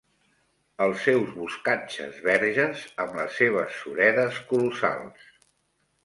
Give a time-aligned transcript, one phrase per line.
[0.83, 5.29] Els seus boscatges verges amb les seves suredes colossals.